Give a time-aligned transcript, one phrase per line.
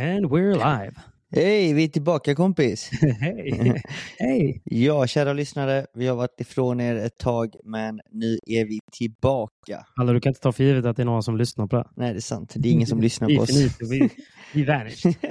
[0.00, 0.92] And we're live.
[1.32, 2.90] Hej, vi är tillbaka kompis.
[3.20, 3.82] Hej!
[4.18, 4.62] Hej!
[4.64, 9.86] Ja, kära lyssnare, vi har varit ifrån er ett tag, men nu är vi tillbaka.
[9.96, 11.84] Alla, du kan inte ta för givet att det är någon som lyssnar på det.
[11.96, 12.52] Nej, det är sant.
[12.56, 13.50] Det är ingen som lyssnar på oss.
[13.80, 14.10] vi,
[14.54, 15.14] vi vanished.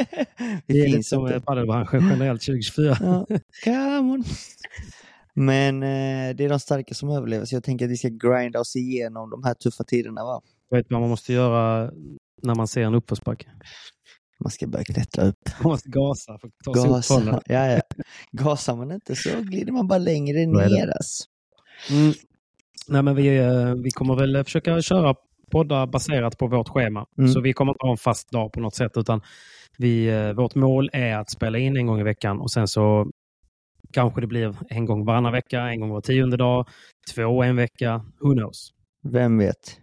[0.67, 1.36] vi Det är finns som inte.
[1.36, 2.97] eh, padelbranschen generellt 2024.
[3.02, 3.25] Ja,
[3.64, 4.23] come on.
[5.34, 8.59] Men eh, det är de starka som överlever, så jag tänker att vi ska grinda
[8.59, 10.23] oss igenom de här tuffa tiderna.
[10.23, 10.42] Va?
[10.72, 11.92] Vet du vad man måste göra
[12.44, 13.47] när man ser en uppförsbacke?
[14.43, 15.49] Man ska börja klättra upp.
[15.63, 17.13] Man måste gasa för att ta sig upp Gasa.
[17.13, 17.41] från den.
[17.45, 17.81] Ja, ja.
[18.31, 20.88] Gasar man inte så glider man bara längre ner.
[20.88, 21.23] Alltså.
[21.91, 22.13] Mm.
[22.88, 25.16] Nej, men vi, eh, vi kommer väl försöka köra
[25.51, 27.05] poddar baserat på vårt schema.
[27.17, 27.31] Mm.
[27.31, 29.22] Så vi kommer inte ha en fast dag på något sätt utan
[29.78, 33.11] vi, eh, vårt mål är att spela in en gång i veckan och sen så
[33.94, 36.67] kanske det blir en gång varannan vecka, en gång var tionde dag,
[37.16, 38.73] två en vecka, who knows.
[39.03, 39.79] Vem vet?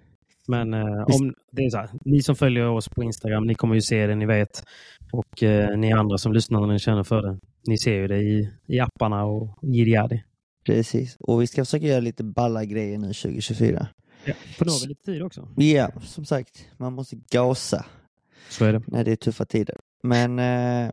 [0.49, 3.75] Men eh, om det är så här, ni som följer oss på Instagram, ni kommer
[3.75, 4.65] ju se det, ni vet.
[5.13, 8.19] Och eh, ni andra som lyssnar när ni känner för det, ni ser ju det
[8.19, 10.23] i, i apparna och jiddi
[10.67, 11.17] Precis.
[11.21, 13.89] Och vi ska försöka göra lite balla grejer nu 2024.
[14.25, 15.49] ja, För nu har vi lite tid också.
[15.57, 17.85] Ja, som sagt, man måste gasa
[18.49, 18.83] Så är det.
[18.87, 19.77] när det är tuffa tider.
[20.03, 20.91] Men eh,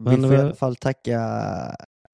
[0.00, 1.20] Men, vi får i alla fall tacka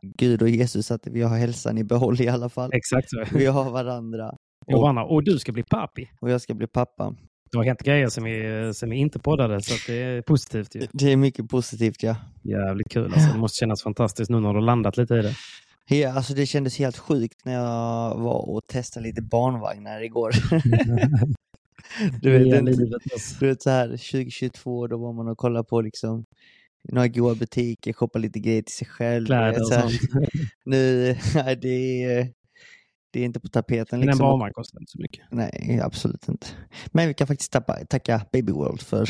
[0.02, 2.70] Gud och Jesus att vi har hälsan i behåll i alla fall.
[2.72, 3.24] Exakt så.
[3.38, 4.34] Vi har varandra
[4.74, 6.10] Och, Anna, och du ska bli pappi.
[6.20, 7.14] och jag ska bli pappa.
[7.52, 10.86] Det har hänt grejer som vi, som vi inte poddade, så det är positivt ju.
[10.92, 12.16] Det är mycket positivt ja.
[12.42, 13.32] Jävligt kul alltså.
[13.32, 15.34] Det måste kännas fantastiskt nu när du har landat lite i det.
[15.88, 20.30] ja alltså det kändes helt sjukt när jag var och testade lite barnvagnar igår.
[22.22, 23.36] du, vet, livet, alltså.
[23.40, 26.24] du vet så här 2022 då var man och kollade på liksom
[26.92, 29.26] några goda butiker, shoppa lite grejer till sig själv.
[29.26, 30.00] Kläder och sånt.
[30.64, 31.14] Nu,
[31.62, 32.32] det är,
[33.18, 34.00] det är inte på tapeten.
[34.00, 34.26] En Liksom.
[34.26, 35.24] barnvagn kostar inte så mycket.
[35.30, 36.46] Nej, absolut inte.
[36.86, 39.08] Men vi kan faktiskt tappa, tacka Baby World för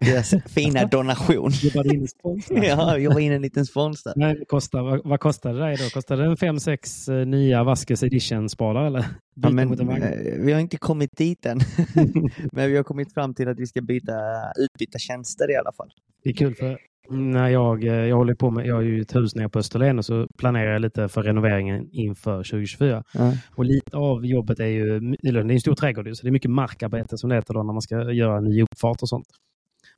[0.00, 1.50] deras fina donation.
[1.50, 2.58] Jobbar du in sponsor?
[2.64, 4.12] ja, jag var inne en liten spons där.
[4.16, 5.90] Nej, kostar, vad, vad kostar det då?
[5.90, 9.04] Kostar det en 5-6 nya Vaskes edition-spadar eller?
[9.34, 11.60] Ja, men, en eh, vi har inte kommit dit än.
[12.52, 14.12] men vi har kommit fram till att vi ska byta,
[14.58, 15.90] utbyta tjänster i alla fall.
[16.24, 16.78] Det är kul för
[17.10, 19.98] när jag, eh, jag håller på med, jag har ju ett hus nere på Österlen
[19.98, 23.04] och så planerar jag lite för renoveringen inför 2024.
[23.14, 23.32] Ja.
[23.54, 26.50] Och lite av jobbet är ju, det är en stor trädgård så det är mycket
[26.50, 29.26] markarbete som det heter då när man ska göra en ny uppfart och sånt.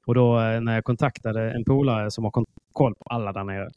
[0.06, 2.30] Och då eh, när jag kontaktade en polare som har
[2.72, 3.68] koll på alla där nere.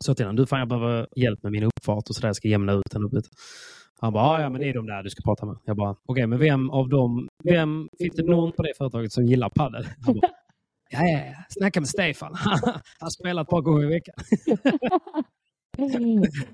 [0.00, 2.48] Så till honom, du fan jag behöver hjälp med min uppfart och sådär, jag ska
[2.48, 3.20] jämna ut den uppe.
[4.00, 5.56] Han bara, "Ah, ja men det är de där du ska prata med.
[5.64, 9.24] Jag bara, okej men vem av dem, vem, finns det någon på det företaget som
[9.26, 9.86] gillar padel?
[10.06, 10.30] Han bara,
[10.90, 11.34] Ja, ja, ja.
[11.48, 12.32] Snacka med Stefan.
[13.00, 14.14] Han spelar ett par gånger i veckan.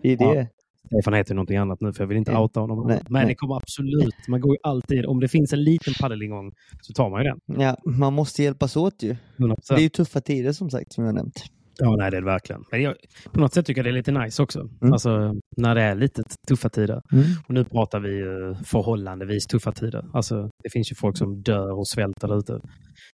[0.02, 0.16] Det.
[0.18, 0.46] Ja.
[0.86, 2.86] Stefan heter någonting annat nu för jag vill inte outa honom.
[2.86, 3.26] Nej, Men nej.
[3.26, 7.10] det kommer absolut, man går ju alltid, om det finns en liten padelingång så tar
[7.10, 7.60] man ju den.
[7.60, 9.16] Ja, man måste hjälpas åt ju.
[9.36, 9.56] 100%.
[9.68, 11.44] Det är ju tuffa tider som sagt, som jag nämnt.
[11.78, 12.64] Ja, nej det är det verkligen.
[12.70, 12.94] Men jag,
[13.32, 14.60] på något sätt tycker jag det är lite nice också.
[14.60, 14.92] Mm.
[14.92, 17.02] Alltså när det är lite tuffa tider.
[17.12, 17.24] Mm.
[17.46, 20.04] Och nu pratar vi ju förhållandevis tuffa tider.
[20.12, 22.52] Alltså det finns ju folk som dör och svälter där ute.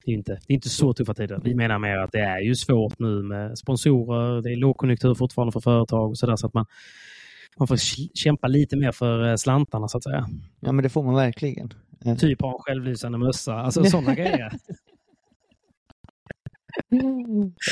[0.04, 1.40] Det är inte, det är inte så tuffa tider.
[1.44, 4.42] Vi menar mer att det är ju svårt nu med sponsorer.
[4.42, 6.66] Det är lågkonjunktur fortfarande för företag och sådär så att man,
[7.58, 7.76] man får
[8.16, 10.28] kämpa lite mer för eh, slantarna så att säga.
[10.60, 11.70] Ja, men det får man verkligen.
[12.04, 12.16] Mm.
[12.16, 13.54] typ ha en självlysande mössa.
[13.54, 14.52] Alltså sådana grejer.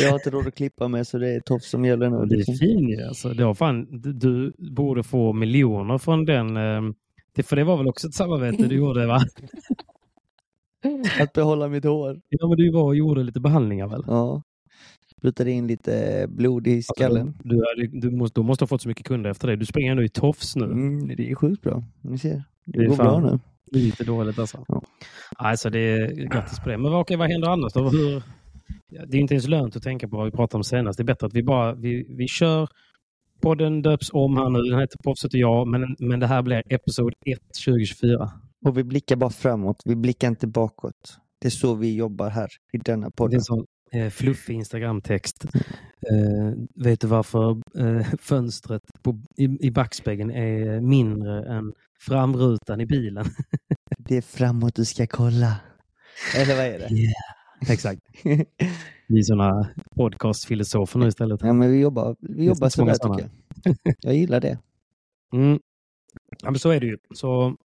[0.00, 2.26] Jag har inte råd att klippa mig så det är tofs som gäller nu.
[2.26, 3.02] Det är fin ju.
[3.02, 6.56] Alltså, det var fan, du, borde få miljoner från den.
[6.56, 6.82] Eh,
[7.34, 9.20] det, för det var väl också ett samarbete du gjorde va?
[11.20, 12.20] Att behålla mitt hår.
[12.28, 14.04] Ja men du var och gjorde lite behandlingar väl?
[14.06, 14.42] Ja.
[15.18, 17.26] Sprutade in lite blod i skallen.
[17.28, 19.56] Alltså, du, du, du, måste, du måste ha fått så mycket kunder efter det.
[19.56, 20.64] Du springer ändå i tofs nu.
[20.64, 21.82] Mm, det är sjukt bra.
[22.00, 22.30] Ni ser.
[22.30, 23.38] Det, Det är går fan- bra nu.
[23.80, 24.64] Lite dåligt alltså.
[24.68, 24.82] Ja.
[25.36, 26.78] Alltså det är grattis på det.
[26.78, 27.88] Men vad, vad händer annars då?
[27.88, 28.22] Hur,
[28.88, 30.96] det är inte ens lönt att tänka på vad vi pratade om senast.
[30.96, 32.68] Det är bättre att vi bara vi, vi kör.
[33.40, 34.62] Podden döps om här nu.
[34.62, 35.66] Den heter Proffset och jag.
[35.68, 38.30] Men, men det här blir episod 1 2024.
[38.66, 39.82] Och vi blickar bara framåt.
[39.84, 41.18] Vi blickar inte bakåt.
[41.40, 45.44] Det är så vi jobbar här i denna Det är en sån eh, fluffig Instagramtext.
[46.10, 46.52] Eh,
[46.84, 53.26] vet du varför eh, fönstret på, i, i backspegeln är mindre än framrutan i bilen?
[53.98, 55.56] Det är framåt du ska kolla.
[56.36, 56.88] Eller vad är det?
[57.70, 58.00] Exakt.
[59.06, 61.40] Vi är sådana podcastfilosofer nu istället.
[61.42, 63.30] ja, men vi jobbar, vi jobbar sådär tycker
[63.64, 63.94] jag.
[64.00, 64.58] Jag gillar det.
[65.32, 65.58] Mm.
[66.42, 66.96] Ja, men så är det ju.
[67.14, 67.56] Så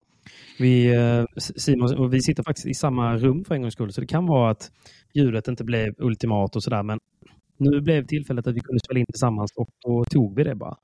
[0.58, 4.00] vi, eh, Simon och vi sitter faktiskt i samma rum för en gångs skull, så
[4.00, 4.72] det kan vara att
[5.14, 6.98] ljudet inte blev ultimat och sådär, men
[7.56, 10.76] nu blev tillfället att vi kunde spela in tillsammans och då tog vi det bara.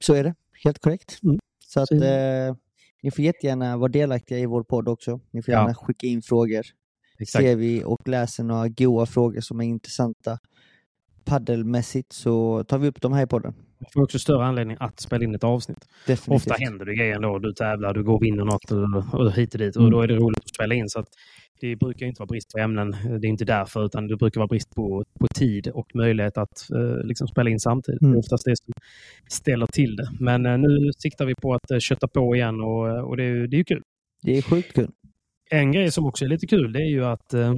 [0.00, 0.34] Så är det.
[0.64, 1.18] Helt korrekt.
[1.22, 1.38] Mm.
[1.58, 2.56] Så att eh,
[3.02, 5.20] ni får jättegärna vara delaktiga i vår podd också.
[5.30, 5.60] Ni får Ja.
[5.60, 6.62] gärna skicka in frågor.
[7.24, 10.38] Ser vi och läser några goa frågor som är intressanta
[11.24, 13.54] paddelmässigt så tar vi upp dem här i podden.
[13.78, 15.78] Vi får också större anledning att spela in ett avsnitt.
[16.06, 16.52] Definitivt.
[16.52, 17.38] Ofta händer det grejer ändå.
[17.38, 19.92] Du tävlar, du går och vinner något och, och hit och dit och Mm.
[19.92, 20.88] då är det roligt att spela in.
[20.88, 21.08] Så att
[21.60, 22.90] det brukar inte vara brist på ämnen.
[23.20, 26.70] Det är inte därför, utan det brukar vara brist på, på tid och möjlighet att
[26.74, 28.02] eh, liksom spela in samtidigt.
[28.02, 28.12] Mm.
[28.12, 28.72] Det är oftast det som
[29.30, 30.08] ställer till det.
[30.20, 33.24] Men eh, nu siktar vi på att eh, kötta på igen och, eh, och det,
[33.24, 33.82] är det är kul.
[34.22, 34.88] Det är sjukt kul.
[35.50, 37.54] En grej som också är lite kul det är ju att eh,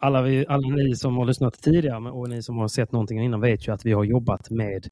[0.00, 3.40] alla, vi, alla ni som har lyssnat tidigare och ni som har sett någonting innan
[3.40, 4.88] vet ju att vi har jobbat med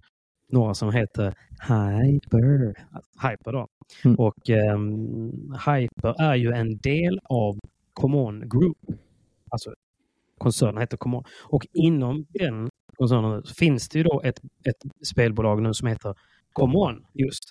[0.49, 2.75] några som heter Hyper.
[3.23, 3.69] Hyper då.
[4.05, 4.17] Mm.
[4.19, 7.59] Och ehm, Hyper är ju en del av
[7.93, 8.79] Common Group.
[9.51, 9.75] Alltså
[10.39, 11.25] koncernen heter Common.
[11.45, 16.15] Och inom den koncernen finns det ju då ett, ett spelbolag nu som heter
[16.53, 17.43] Common just.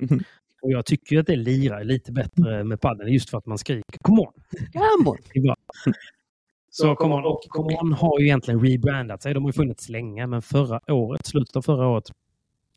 [0.00, 0.20] Mhm.
[0.64, 3.98] Och jag tycker att det lirar lite bättre med padden just för att man skriker
[4.02, 4.32] Come on!
[4.72, 5.16] Come on.
[5.34, 5.56] Det är bra.
[6.70, 9.34] Så Come on, och Come on har ju egentligen rebrandat sig.
[9.34, 12.04] De har ju funnits länge, men förra året, slutet av förra året,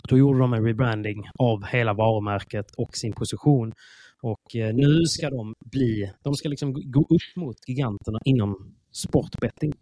[0.09, 3.73] då gjorde de en rebranding av hela varumärket och sin position.
[4.21, 8.75] Och eh, nu ska de bli, de ska liksom gå- gå upp mot giganterna inom
[8.91, 9.73] sportbetting.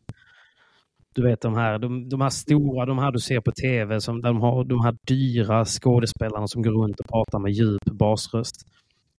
[1.15, 4.21] Du vet de här, de, de här stora, de här du ser på tv, som,
[4.21, 8.55] där de har de här dyra skådespelarna som går runt och pratar med djup basröst.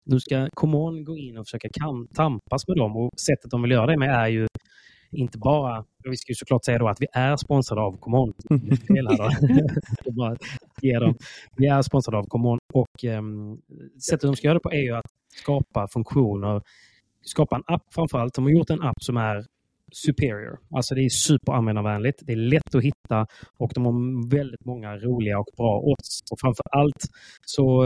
[0.05, 3.71] Nu ska Common gå in och försöka kam, tampas med dem och sättet de vill
[3.71, 4.47] göra det med är ju
[5.11, 8.33] inte bara, vi ska ju såklart säga då att vi är sponsrade av Common.
[11.57, 13.61] Vi är sponsrade av Common och um,
[14.07, 15.05] sättet de ska göra det på är ju att
[15.41, 16.61] skapa funktioner,
[17.21, 18.33] skapa en app framförallt.
[18.33, 19.45] De har gjort en app som är
[19.95, 20.59] superior.
[20.75, 23.27] Alltså det är superanvändarvänligt, det är lätt att hitta
[23.57, 26.21] och de har väldigt många roliga och bra odds.
[26.31, 27.07] Och framför allt
[27.45, 27.83] så,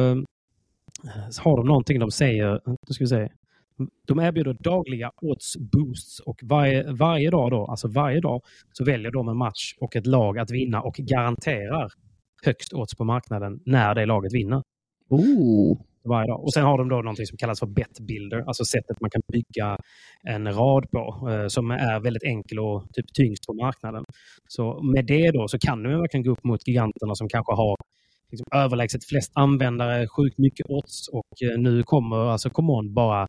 [1.30, 3.30] så har de någonting de säger, nu ska vi se,
[4.08, 9.12] de erbjuder dagliga odds boosts och varje, varje dag då, alltså varje dag, så väljer
[9.12, 11.92] de en match och ett lag att vinna och garanterar
[12.46, 14.64] högst odds på marknaden när det laget vinner
[15.10, 15.78] Ooh
[16.10, 16.44] varje dag.
[16.44, 19.22] Och sen har de då någonting som kallas för bet builder, alltså sättet man kan
[19.34, 19.78] bygga
[20.34, 24.04] en rad på eh, som är väldigt enkel och typ tyngst på marknaden.
[24.48, 24.64] Så
[24.94, 27.76] med det då så kan du verkligen gå upp mot giganterna som kanske har
[28.32, 33.24] liksom, överlägset flest användare, sjukt mycket odds och eh, nu kommer alltså Common bara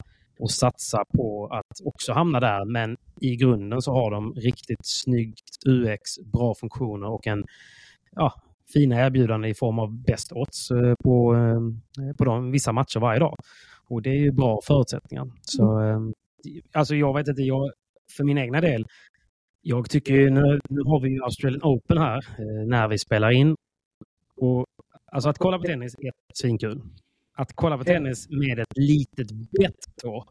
[0.45, 2.65] att satsa på att också hamna där.
[2.65, 7.45] Men i grunden så har de riktigt snyggt UX, bra funktioner och en
[8.17, 8.33] ja,
[8.73, 13.21] fina erbjudanden i form av bäst odds eh, på, eh, på de, vissa matcher varje
[13.21, 13.37] dag.
[13.89, 15.31] Och det är ju bra förutsättningar.
[15.43, 16.01] Så, eh,
[16.73, 17.73] alltså jag vet inte, jag,
[18.17, 18.87] för min egna del,
[19.63, 23.31] jag tycker ju, nu, nu har vi ju Australian Open här eh, när vi spelar
[23.31, 23.57] in.
[24.37, 24.67] Och,
[25.13, 26.83] alltså att kolla på tennis är svinkul.
[27.37, 30.25] Att kolla på tennis med ett litet bett då,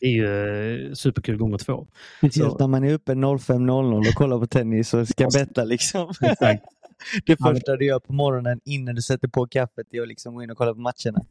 [0.00, 1.86] det är ju eh, superkul gånger två.
[2.18, 6.12] Speciellt när man är uppe 05.00 och kollar på tennis och ska betta liksom.
[6.22, 6.64] Exakt.
[7.26, 10.42] Det första du gör på morgonen innan du sätter på kaffet är att liksom gå
[10.42, 11.24] in och kolla på matcherna.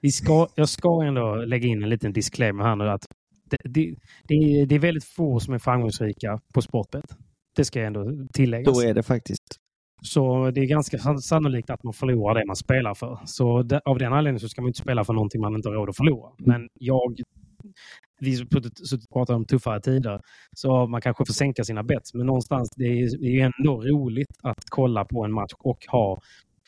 [0.00, 3.06] Vi ska, jag ska ändå lägga in en liten disclaimer här nu att
[3.50, 3.94] det,
[4.28, 7.04] det, det är väldigt få som är framgångsrika på sportbet.
[7.56, 8.74] Det ska jag ändå tillägga.
[8.74, 9.56] Så är det faktiskt.
[10.02, 13.18] Så det är ganska sannolikt att man förlorar det man spelar för.
[13.24, 15.88] Så av den anledningen så ska man inte spela för någonting man inte har råd
[15.88, 16.32] att förlora.
[16.38, 17.20] Men jag
[18.20, 20.20] vi har pratat om tuffare tider,
[20.56, 22.14] så man kanske får sänka sina bets.
[22.14, 26.22] Men någonstans, det är, är ändå roligt att kolla på en match och ha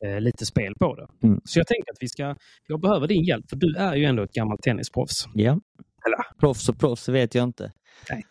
[0.04, 1.26] eh, lite spel på det.
[1.26, 1.40] Mm.
[1.44, 4.22] Så jag tänker att vi ska, jag behöver din hjälp, för du är ju ändå
[4.22, 5.28] ett gammalt tennisproffs.
[5.34, 5.60] Ja.
[6.06, 6.38] Eller?
[6.40, 7.72] Proffs och proffs vet jag inte.
[8.10, 8.22] Nej.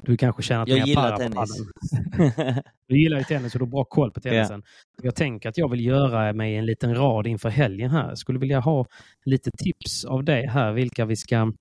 [0.00, 1.34] Du kanske tjänat jag mer para tennis.
[1.36, 2.30] på
[2.88, 4.62] Du gillar ju tennis och du har bra koll på tennisen.
[4.66, 5.04] Ja.
[5.04, 8.08] Jag tänker att jag vill göra mig en liten rad inför helgen här.
[8.08, 8.86] Jag skulle vilja ha
[9.24, 11.52] lite tips av dig här, vilka vi ska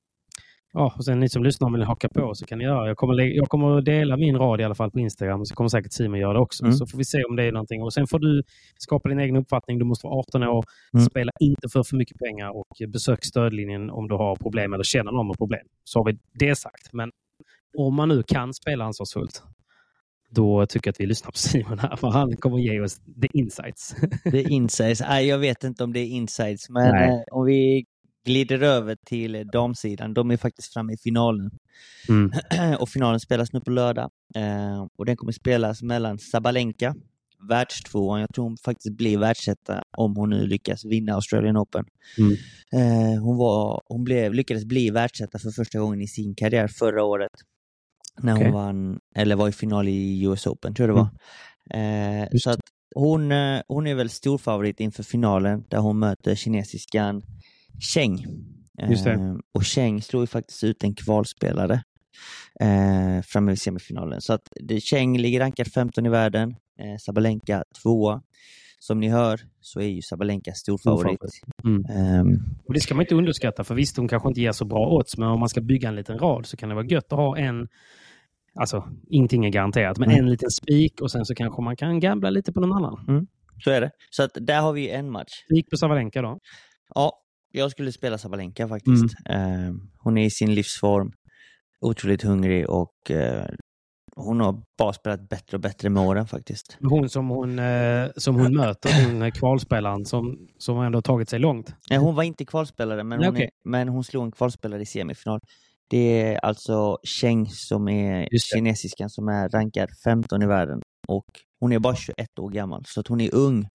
[0.73, 2.87] Ja, och sen ni som lyssnar vill haka på så kan ni göra.
[2.87, 5.55] Jag kommer, jag kommer att dela min rad i alla fall på Instagram och så
[5.55, 6.63] kommer säkert Simon göra det också.
[6.63, 6.73] Mm.
[6.73, 7.81] Så får vi se om det är någonting.
[7.81, 8.43] Och sen får du
[8.77, 9.79] skapa din egen uppfattning.
[9.79, 11.05] Du måste vara 18 år, mm.
[11.05, 15.11] spela inte för för mycket pengar och besök stödlinjen om du har problem eller känner
[15.11, 15.65] någon med problem.
[15.83, 16.93] Så har vi det sagt.
[16.93, 17.11] Men
[17.77, 19.43] om man nu kan spela ansvarsfullt,
[20.29, 23.27] då tycker jag att vi lyssnar på Simon här, för han kommer ge oss the
[23.33, 23.95] insights.
[24.31, 25.01] The insights?
[25.21, 27.09] jag vet inte om det är insights, men Nej.
[27.09, 27.85] Eh, om vi
[28.25, 30.13] glider över till damsidan.
[30.13, 31.51] De är faktiskt framme i finalen.
[32.09, 32.31] Mm.
[32.79, 34.09] och finalen spelas nu på lördag.
[34.35, 36.95] Eh, och den kommer spelas mellan Sabalenka,
[37.49, 38.19] världstvåan.
[38.19, 41.85] Jag tror hon faktiskt blir världsetta om hon nu lyckas vinna Australian Open.
[42.17, 42.33] Mm.
[42.73, 47.03] Eh, hon var, hon blev, lyckades bli världsetta för första gången i sin karriär förra
[47.03, 47.31] året.
[48.21, 48.45] När okay.
[48.45, 51.09] hon vann, eller var i final i US Open, tror jag det var.
[51.69, 52.21] Mm.
[52.21, 52.59] Eh, så att
[52.95, 57.21] hon, eh, hon är väl storfavorit inför finalen där hon möter kinesiskan
[57.79, 58.25] Cheng.
[58.79, 61.83] Eh, och Cheng slog ju faktiskt ut en kvalspelare
[62.59, 64.21] eh, framme vid semifinalen.
[64.21, 64.47] Så att
[64.81, 68.21] Cheng ligger rankad 15 i världen, eh, Sabalenka tvåa.
[68.79, 71.19] Som ni hör så är ju Sabalenka storfavorit.
[71.63, 71.85] Mm.
[72.19, 74.87] Um, och det ska man inte underskatta, för visst hon kanske inte ger så bra
[74.87, 77.19] odds, men om man ska bygga en liten rad så kan det vara gött att
[77.19, 77.67] ha en
[78.55, 80.23] Alltså, ingenting är garanterat, men mm.
[80.23, 83.05] en liten spik och sen så kanske man kan gambla lite på någon annan.
[83.07, 83.27] Mm.
[83.63, 83.91] Så är det.
[84.09, 85.43] Så att där har vi en match.
[85.45, 86.39] Spik på Sabalenka då?
[86.95, 87.22] Ja,
[87.55, 89.15] jag skulle spela Sabalenka faktiskt.
[89.25, 89.69] Mm.
[89.69, 91.11] Uh, hon är i sin livsform,
[91.81, 93.45] otroligt hungrig och uh,
[94.15, 96.77] hon har bara spelat bättre och bättre med åren faktiskt.
[96.81, 101.75] Hon som hon, uh, som hon möter, hon kvalspelaren som, som ändå tagit sig långt.
[101.89, 103.45] Nej, hon var inte kvalspelare, men, Nej, hon, okay.
[103.45, 105.39] är, men hon slog en kvalspelare i semifinal.
[105.89, 111.25] Det är alltså Cheng som är kinesiskan som är rankad 15 i världen och
[111.59, 113.67] hon är bara 21 år gammal, så att hon är ung.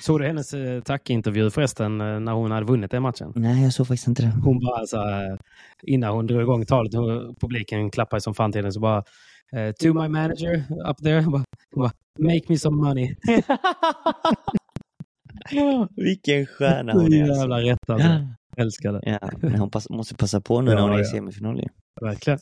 [0.00, 3.32] Såg du hennes eh, tackintervju förresten eh, när hon hade vunnit den matchen?
[3.34, 4.32] Nej, jag såg faktiskt inte det.
[4.44, 5.38] Hon bara så här,
[5.82, 6.92] innan hon drog igång talet,
[7.40, 9.04] publiken klappade som fan till henne, så bara
[9.80, 11.44] To my manager up there, bara,
[11.76, 13.14] bara, make me some money.
[15.96, 17.22] Vilken stjärna hon är.
[17.28, 17.40] Alltså.
[17.40, 18.08] Jävla rätt alltså.
[18.56, 19.00] Älskar det.
[19.04, 21.62] Ja, hon pass, måste passa på nu när hon är i semifinal.
[22.02, 22.38] Verkligen.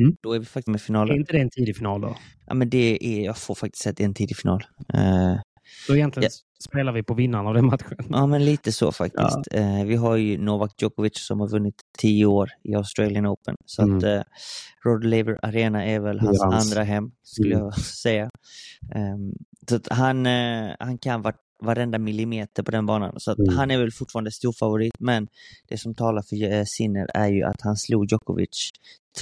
[0.00, 0.16] Mm.
[0.22, 1.14] Då är vi faktiskt med finalen.
[1.14, 2.16] Är inte det en tidig final då?
[2.46, 4.64] Ja, men det är, jag får faktiskt säga att det är en tidig final.
[4.94, 5.40] Uh,
[5.86, 6.64] så egentligen ja.
[6.68, 7.96] spelar vi på vinnaren av den matchen?
[8.10, 9.38] Ja, men lite så faktiskt.
[9.50, 9.60] Ja.
[9.60, 13.56] Uh, vi har ju Novak Djokovic som har vunnit tio år i Australian Open.
[13.64, 13.98] Så mm.
[13.98, 14.22] att uh,
[14.84, 16.72] Rod Laver Arena är väl hans, hans.
[16.72, 17.64] andra hem, skulle mm.
[17.64, 18.30] jag säga.
[18.94, 19.32] Um,
[19.68, 20.26] så att han,
[20.78, 23.14] han kan vara varenda millimeter på den banan.
[23.16, 23.56] Så mm.
[23.56, 25.28] han är väl fortfarande stor favorit, men
[25.68, 28.70] det som talar för eh, Sinner är ju att han slog Djokovic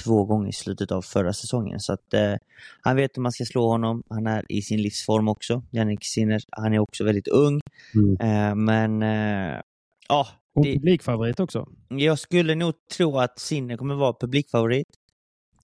[0.03, 1.79] två gånger i slutet av förra säsongen.
[1.79, 2.33] Så att eh,
[2.81, 4.03] han vet hur man ska slå honom.
[4.09, 5.63] Han är i sin livsform också.
[5.71, 7.61] Jannik Sinner, han är också väldigt ung.
[7.95, 8.17] Mm.
[8.19, 9.61] Eh, men eh,
[10.09, 10.27] ja.
[10.55, 11.67] Och det, publikfavorit också.
[11.87, 14.87] Jag skulle nog tro att Sinner kommer vara publikfavorit.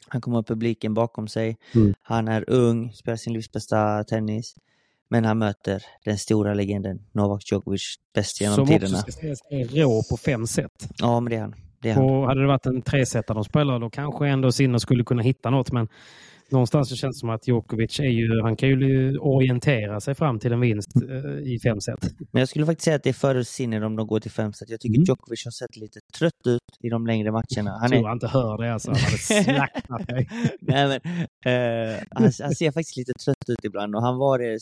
[0.08, 1.58] Han kommer ha publiken bakom sig.
[1.76, 1.94] Mm.
[2.02, 4.56] Han är ung, spelar sin livs bästa tennis.
[5.12, 8.88] Men han möter den stora legenden Novak Djokovic bäst genom Som tiderna.
[8.88, 10.90] Som också ska sägas är rå på fem set.
[10.98, 11.56] Ja, men det är han.
[11.82, 12.04] Det är han.
[12.04, 15.50] Och hade det varit en tresetare de spelar då kanske ändå Sinner skulle kunna hitta
[15.50, 15.72] något.
[15.72, 15.88] Men
[16.52, 20.40] någonstans så känns det som att Djokovic är ju, han kan ju orientera sig fram
[20.40, 22.00] till en vinst eh, i fem set.
[22.32, 24.54] Men jag skulle faktiskt säga att det är före Sinner om de går till fem
[24.54, 24.70] set.
[24.70, 25.06] Jag tycker mm.
[25.06, 27.72] Djokovic har sett lite trött ut i de längre matcherna.
[27.72, 28.08] Han jag tror är...
[28.08, 28.92] han inte hör det alltså.
[28.92, 30.30] Han hade slaktat dig.
[30.62, 30.92] Nej, men,
[31.54, 34.60] uh, han, han, ser faktiskt lite trött ut ibland och han var det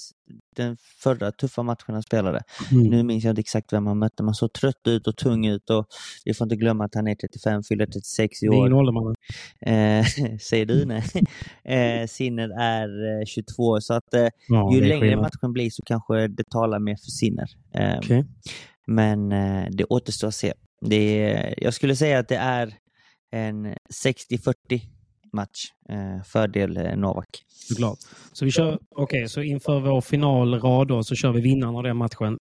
[0.56, 2.42] den förra tuffa matchen han spelade.
[2.72, 2.88] Mm.
[2.88, 5.70] Nu minns jag inte exakt vem han mötte, men såg trött ut och tung ut
[5.70, 5.86] och
[6.26, 8.56] vi får inte glömma att han är 35, fyller 36 i år.
[8.56, 9.16] Ingen ålder mannen.
[9.62, 11.04] Eh, säger du nej.
[11.80, 15.22] eh, Sinner är 22 eh, så att eh, ja, ju längre skillnad.
[15.22, 17.50] matchen blir så kanske det talar mer för Sinner.
[17.74, 18.24] Eh, okay.
[18.88, 19.30] Men
[19.78, 20.54] det återstår att se.
[20.82, 22.74] Det är, jag skulle säga att det är
[23.32, 24.82] en 60-40
[25.34, 25.66] match.
[26.26, 27.28] Fördel Novak.
[27.48, 27.98] Såklart.
[28.34, 31.98] Så vi kör, okay, så inför vår finalrad då så kör vi vinnaren av den
[31.98, 32.38] matchen.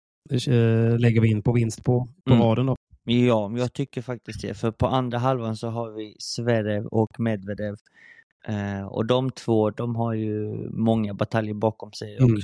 [0.98, 2.44] Lägger vi in på vinst på, på mm.
[2.44, 2.76] raden då.
[3.10, 4.54] Ja, jag tycker faktiskt det.
[4.54, 7.76] För på andra halvan så har vi Zverev och Medvedev
[8.48, 12.16] Eh, och de två, de har ju många bataljer bakom sig.
[12.16, 12.40] Och Mm.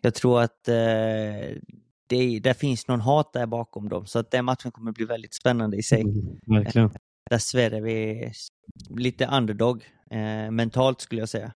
[0.00, 1.56] Jag tror att eh,
[2.06, 5.34] det, det finns någon hat där bakom dem, så att den matchen kommer bli väldigt
[5.34, 6.00] spännande i sig.
[6.00, 6.90] Mm, verkligen.
[7.30, 8.32] Där Sverige är
[8.98, 11.52] lite underdog eh, mentalt skulle jag säga.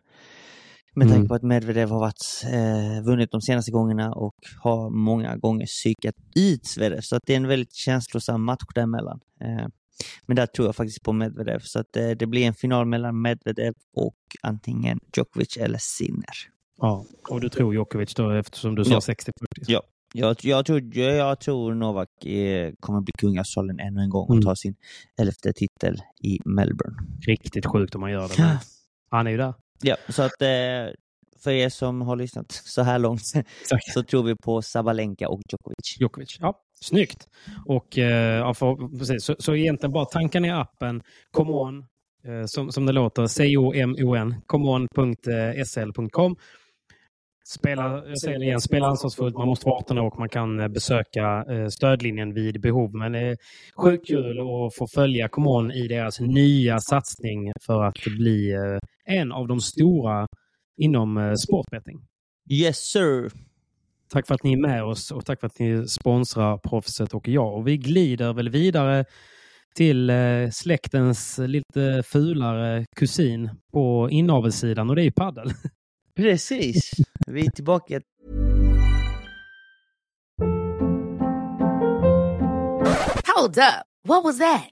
[0.94, 1.16] Med Mm.
[1.16, 5.66] tanke på att Medvedev har varit, eh, vunnit de senaste gångerna och har många gånger
[5.66, 7.00] psykat ut Zverev.
[7.00, 9.20] Så att det är en väldigt känslosam match däremellan.
[9.40, 9.66] Eh,
[10.26, 11.58] men där tror jag faktiskt på Medvedev.
[11.58, 16.34] Så att eh, det blir en final mellan Medvedev och antingen Djokovic eller Sinner.
[16.80, 17.04] Ja.
[17.28, 18.98] Och du tror Djokovic då eftersom du sa Ja.
[18.98, 19.32] 60-40?
[19.66, 19.82] Ja.
[20.14, 24.34] Jag, jag, tror, jag, jag tror Novak eh, kommer bli kungasalen ännu en gång och
[24.34, 24.44] Mm.
[24.44, 24.74] ta sin
[25.20, 26.96] elfte titel i Melbourne.
[27.26, 28.60] Riktigt sjukt om man gör det.
[29.10, 29.54] Han är ju där.
[29.82, 30.48] Ja, så att eh,
[31.44, 33.22] för er som har lyssnat så här långt
[33.94, 36.00] så tror vi på Sabalenka och Djokovic.
[36.00, 36.36] Djokovic.
[36.40, 37.28] Ja, snyggt.
[37.66, 39.24] Och eh, ja, för, precis.
[39.24, 41.78] Så, så egentligen bara tanka ner appen Come On,
[42.26, 46.36] eh, som, som det låter, C-O-M-O-N, comeon.sl.com.
[47.44, 49.36] Spela, jag säger det igen, spela ansvarsfullt.
[49.36, 52.94] Man måste vara 18 år och man kan eh, besöka eh, stödlinjen vid behov.
[52.94, 53.36] Men det är
[53.76, 58.78] sjukt kul att få följa Come On i deras nya satsning för att bli eh,
[59.04, 60.26] en av de stora
[60.82, 62.00] inom eh, sportbetting.
[62.50, 63.30] Yes sir!
[64.10, 67.28] Tack för att ni är med oss och tack för att ni sponsrar Proffset och
[67.28, 67.54] jag.
[67.54, 69.04] Och vi glider väl vidare
[69.74, 75.52] till eh, släktens lite fulare kusin på inavelssidan och det är ju paddel.
[76.16, 76.90] Precis!
[77.26, 78.00] Vi är tillbaka.
[83.36, 83.86] Hold up.
[84.04, 84.71] What was that?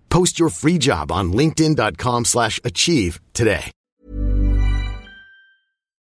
[0.13, 3.71] Post your free job on linkedin.com/achieve slash achieve today.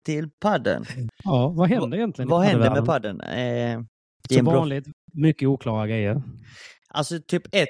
[0.06, 0.86] Till padden.
[1.24, 2.30] Ja, vad händer egentligen?
[2.30, 3.22] Vad händer med padden?
[3.22, 3.28] Eh,
[4.30, 6.24] det är en Som vanligt, mycket oklara grejer.
[6.90, 7.68] Alltså typ ett.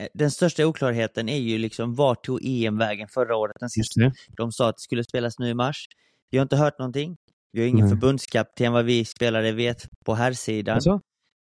[0.00, 3.56] eh, Den största oklarheten är ju liksom vart tog EM vägen förra året?
[3.60, 4.00] Den sista.
[4.36, 5.84] De sa att det skulle spelas nu i mars.
[6.30, 7.16] Vi har inte hört någonting.
[7.52, 7.94] Vi har ingen Nej.
[7.94, 10.74] förbundskapten vad vi spelare vet på här sidan.
[10.74, 11.00] Alltså?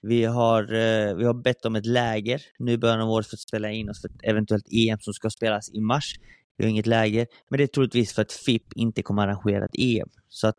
[0.08, 3.36] Vi har, eh, vi har bett om ett läger nu i början av året för
[3.36, 6.14] att spela in oss för ett eventuellt EM som ska spelas i mars.
[6.56, 9.78] Vi har inget läger, men det är troligtvis för att FIP inte kommer arrangera ett
[9.78, 10.08] EM.
[10.28, 10.56] Så att,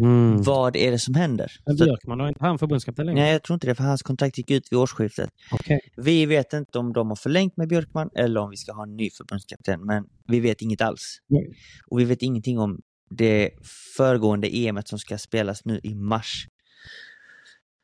[0.00, 0.42] Mm.
[0.42, 1.52] vad är det som händer?
[1.66, 3.20] Men Björkman har inte han förbundskapten längre?
[3.20, 5.30] nej, jag tror inte det, för hans kontrakt gick ut vid årsskiftet.
[5.52, 5.80] Okej.
[5.96, 8.96] Vi vet inte om de har förlängt med Björkman eller om vi ska ha en
[8.96, 11.18] ny förbundskapten, men vi vet inget alls.
[11.28, 11.52] Nej.
[11.86, 13.50] Och vi vet ingenting om det
[13.96, 16.46] föregående EMet som ska spelas nu i mars.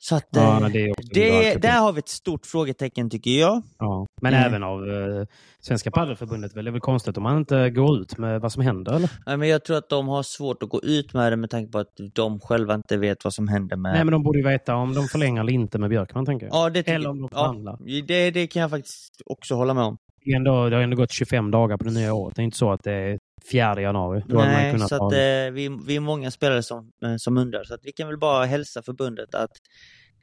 [0.09, 3.63] Så att Ja, eh, det det, där har vi ett stort frågetecken tycker jag.
[3.79, 4.47] Ja, men Mm.
[4.47, 5.27] även av eh,
[5.61, 6.55] Svenska Paddelförbundet.
[6.55, 8.93] Det är väl konstigt om man inte går ut med vad som händer?
[8.97, 9.11] Eller?
[9.27, 11.73] Nej, Men jag tror att de har svårt att gå ut med det med tanke
[11.73, 13.93] på att de själva inte vet vad som händer med...
[13.93, 16.55] Nej, men de borde ju veta om de förlänger eller inte med Björkman, tänker jag.
[16.55, 18.07] ja, det Eller om de ja, förhandlar.
[18.07, 19.97] det, det kan jag faktiskt också hålla med om.
[20.37, 22.37] Ändå, det har ändå gått 25 dagar på det nya året.
[22.37, 23.19] Det är inte så att det är
[23.53, 24.23] 4 januari.
[24.29, 27.65] Då Nej, så att, eh, vi, vi är många spelare som, eh, som undrar.
[27.65, 29.51] Så att vi kan väl bara hälsa förbundet att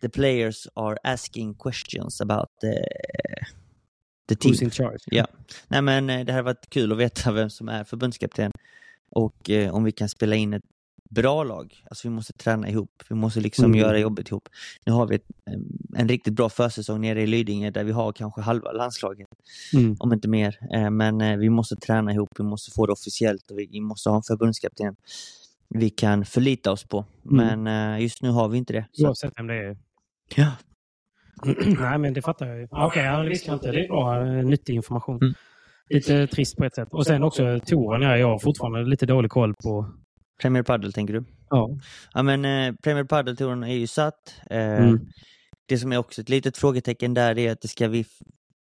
[0.03, 2.73] the players are asking questions about the,
[4.29, 4.53] the team.
[4.53, 4.99] Who's in charge?
[5.05, 5.27] Ja.
[5.67, 8.51] Nej men eh, det hade varit kul att veta vem som är förbundskapten
[9.11, 10.63] och eh, om vi kan spela in ett
[11.09, 11.83] bra lag.
[11.89, 13.77] Alltså vi måste träna ihop, vi måste liksom Mm.
[13.79, 14.49] göra jobbet ihop.
[14.85, 18.11] Nu har vi ett, eh, en riktigt bra försäsong nere i Lidingö där vi har
[18.11, 19.27] kanske halva landslaget,
[19.73, 19.95] Mm.
[19.99, 20.57] om inte mer.
[20.73, 24.09] Eh, men eh, vi måste träna ihop, vi måste få det officiellt och vi, måste
[24.09, 24.95] ha en förbundskapten
[25.69, 27.05] vi kan förlita oss på.
[27.31, 27.63] Mm.
[27.63, 28.85] Men eh, just nu har vi inte det.
[28.91, 29.77] Så, Oavsett vem det är.
[30.36, 30.51] Ja.
[31.79, 32.67] Nej, men det fattar jag ju.
[32.71, 33.71] Okej, ja, det visste jag inte.
[33.71, 35.19] Det är bra, eh, nyttig information.
[35.21, 35.33] Mm.
[35.89, 36.88] Lite trist på ett sätt.
[36.91, 38.01] Och sen också touren.
[38.01, 39.93] Ja, jag har fortfarande lite dålig koll på...
[40.41, 41.25] Premier Padel tänker du?
[41.49, 41.69] Ja.
[42.13, 44.36] Ja men eh, Premier Padel-touren är ju satt.
[44.49, 44.99] Eh, Mm.
[45.65, 48.05] Det som är också ett litet frågetecken där är att det ska vi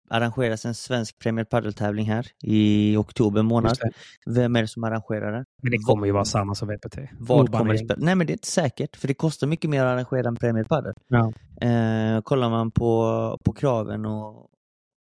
[0.08, 3.78] arrangeras en svensk Premier Padel-tävling här i oktober månad.
[4.26, 5.44] Vem är det som arrangerar den?
[5.62, 6.98] Men det kommer ju vara samma som VPT.
[7.18, 8.04] Vad kommer det spela?
[8.04, 10.64] Nej men det är inte säkert, för det kostar mycket mer att arrangera en Premier
[10.64, 10.94] Padel.
[11.08, 11.32] Ja.
[11.68, 14.50] Eh, kollar man på, på kraven och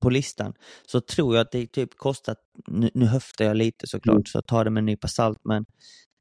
[0.01, 0.53] på listan
[0.87, 2.37] så tror jag att det typ kostat,
[2.67, 4.25] nu, nu höftar jag lite såklart, mm.
[4.25, 5.65] så ta det med en nypa salt, men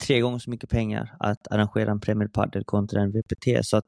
[0.02, 3.66] tre gånger så mycket pengar att arrangera en Premier Padel kontra en VPT.
[3.66, 3.84] Så att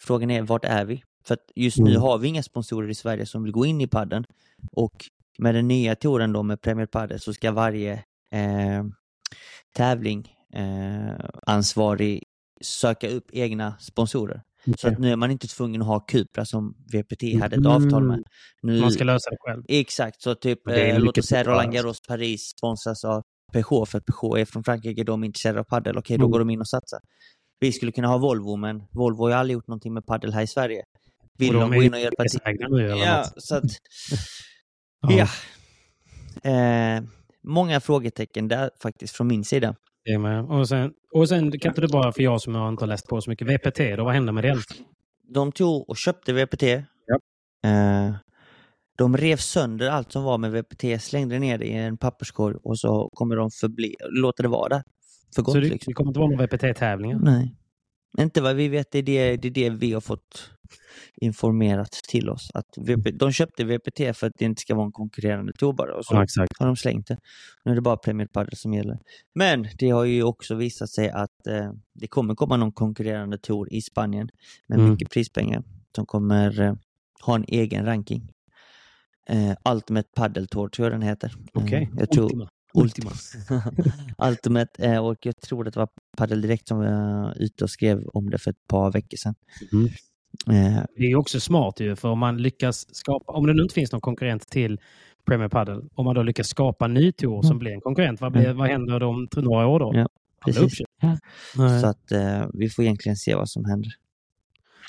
[0.00, 1.02] frågan är, vart är vi?
[1.24, 1.92] För att just mm.
[1.92, 4.24] nu har vi inga sponsorer i Sverige som vill gå in i padden
[4.72, 7.92] och med den nya touren då med Premier Padel så ska varje
[8.32, 8.84] eh,
[9.76, 12.24] tävling eh, ansvarig
[12.60, 14.42] söka upp egna sponsorer.
[14.60, 14.74] Okay.
[14.78, 18.04] Så att nu är man inte tvungen att ha Cupra som VPT hade ett avtal
[18.04, 18.22] med.
[18.62, 19.62] Nu, man ska lösa det själv.
[19.68, 24.04] Exakt, så typ eh, låt oss säga Roland Garros Paris sponsras av Peugeot för att
[24.06, 25.98] Peugeot är från Frankrike, de är intresserade av padel.
[25.98, 26.30] Okej, okay, då mm.
[26.30, 27.00] går de in och satsar.
[27.60, 30.42] Vi skulle kunna ha Volvo, men Volvo har ju aldrig gjort någonting med padel här
[30.42, 30.82] i Sverige.
[31.40, 32.40] Vill de, de gå in och hjälpa till?
[33.04, 33.64] Ja, så att...
[35.00, 35.12] ja.
[35.12, 35.28] ja.
[36.50, 37.02] Eh,
[37.42, 39.74] många frågetecken där faktiskt från min sida.
[40.04, 40.44] Det med.
[40.44, 43.08] Och sen, och sen kan inte du bara, för jag som har inte har läst
[43.08, 44.58] på så mycket, VPT då, vad hände med det?
[45.34, 46.62] De tog och köpte VPT.
[47.06, 47.20] Ja.
[47.70, 48.14] Eh,
[48.98, 52.78] de rev sönder allt som var med VPT, slängde ner det i en papperskorg och
[52.78, 54.82] så kommer de förbli, låta det vara där.
[55.34, 55.90] För gott, så det, liksom.
[55.90, 57.18] det kommer inte vara några VPT-tävlingar?
[57.18, 57.56] Nej.
[58.18, 60.50] Inte vad vi vet, det är det, det är det vi har fått
[61.16, 62.50] informerat till oss.
[62.54, 65.94] Att VP, de köpte VPT för att det inte ska vara en konkurrerande tour bara
[65.94, 67.18] och så ja, har de slängt det.
[67.64, 68.98] Nu är det bara Premier Padel som gäller.
[69.34, 73.72] Men det har ju också visat sig att eh, det kommer komma någon konkurrerande tour
[73.72, 74.28] i Spanien
[74.66, 74.90] med mm.
[74.90, 75.62] mycket prispengar
[75.96, 76.74] som kommer eh,
[77.22, 78.28] ha en egen ranking.
[79.28, 81.34] Eh, Ultimate Padel Tour tror jag den heter.
[81.52, 82.02] Okej, okay.
[82.02, 82.48] eh, Ultima.
[82.74, 83.10] Ultima.
[84.28, 88.30] Ultimate eh, och jag tror det var Padel Direkt som var ute och skrev om
[88.30, 89.34] det för ett par veckor sedan.
[89.72, 89.88] Mm.
[90.48, 93.74] Eh, det är också smart ju, för om man lyckas skapa, om det nu inte
[93.74, 94.80] finns någon konkurrent till
[95.26, 97.58] Premier Padel, om man då lyckas skapa en ny tour som mm.
[97.58, 99.92] blir en konkurrent, vad, blir, vad händer om några år då?
[99.94, 100.08] Ja,
[100.44, 100.80] precis.
[101.00, 101.18] Ja.
[101.80, 103.90] Så att eh, vi får egentligen se vad som händer.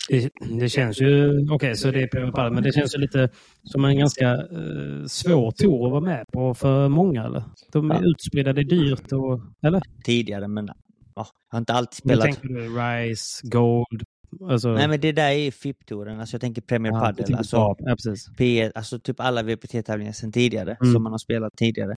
[0.10, 3.00] Det, det känns ju, okej okay, så det är Premier Padel, men det känns ju
[3.00, 3.30] lite
[3.64, 7.44] som en ganska eh, svår tour att vara med på för många eller?
[7.72, 8.02] De är ja.
[8.10, 9.82] utspridda, det är dyrt och, eller?
[10.06, 10.76] Tidigare men ja,
[11.16, 11.26] jag
[11.56, 12.26] har inte alltid spelat.
[12.26, 14.04] Nu tänker du Rise, Gold,
[14.50, 14.74] Alltså...
[14.74, 17.36] Nej men det där är FIP-touren, alltså jag tänker Premier ja, Padel.
[17.36, 17.96] Alltså, ja.
[18.38, 20.94] P, alltså typ alla VPT-tävlingar sedan tidigare, mm.
[20.94, 21.96] som man har spelat tidigare.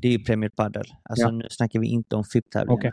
[0.00, 0.86] Det är ju Premier Padel.
[1.02, 1.30] Alltså ja.
[1.30, 2.78] nu snackar vi inte om FIP-tävlingar.
[2.78, 2.92] Okay.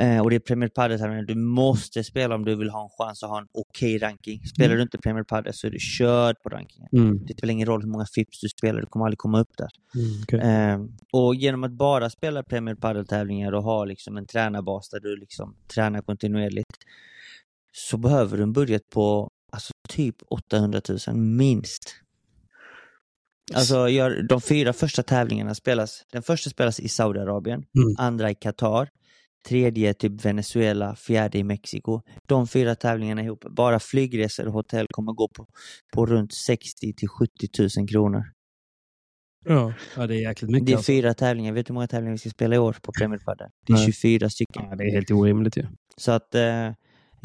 [0.00, 3.22] Eh, och det är Premier Padel-tävlingar du måste spela om du vill ha en chans
[3.22, 4.46] att ha en okej okay ranking.
[4.46, 4.76] Spelar mm.
[4.76, 6.88] du inte Premier Padel så är du körd på rankingen.
[6.92, 7.26] Mm.
[7.26, 9.68] Det spelar ingen roll hur många FIPs du spelar, du kommer aldrig komma upp där.
[9.94, 10.40] Mm, okay.
[10.40, 10.80] eh,
[11.12, 15.54] och genom att bara spela Premier Padel-tävlingar och ha liksom en tränarbas där du liksom
[15.74, 16.76] tränar kontinuerligt
[17.76, 21.94] så behöver du en budget på alltså, typ 800 000 minst.
[23.54, 27.94] Alltså gör, de fyra första tävlingarna spelas, den första spelas i Saudiarabien, mm.
[27.98, 28.88] andra i Qatar,
[29.48, 32.00] tredje typ Venezuela, fjärde i Mexiko.
[32.28, 35.46] De fyra tävlingarna ihop, bara flygresor och hotell kommer gå på,
[35.94, 37.30] på runt 60 till 70
[37.78, 38.24] 000 kronor.
[39.44, 40.66] Ja, ja det är jäkligt mycket.
[40.66, 40.92] Det är alltså.
[40.92, 41.52] fyra tävlingar.
[41.52, 43.48] Vet du hur många tävlingar vi ska spela i år på Premier Padel?
[43.66, 43.92] Det är Nej.
[43.92, 44.62] 24 stycken.
[44.70, 45.62] Ja, det är helt orimligt ju.
[45.62, 45.68] Ja.
[45.96, 46.70] Så att eh,